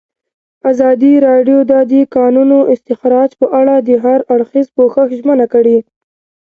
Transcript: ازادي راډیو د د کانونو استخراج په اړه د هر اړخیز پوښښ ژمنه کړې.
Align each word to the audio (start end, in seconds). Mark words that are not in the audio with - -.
ازادي 0.71 1.13
راډیو 1.27 1.57
د 1.71 1.73
د 1.91 1.93
کانونو 2.15 2.57
استخراج 2.73 3.29
په 3.39 3.47
اړه 3.59 3.75
د 3.87 3.89
هر 4.03 4.19
اړخیز 4.33 4.67
پوښښ 4.75 5.05
ژمنه 5.19 5.45
کړې. 5.53 5.77